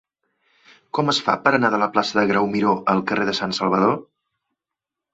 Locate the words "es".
1.13-1.19